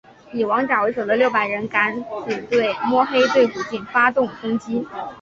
[0.33, 1.93] 以王甲为首的六百人敢
[2.25, 4.83] 死队摸黑对古晋发动攻击。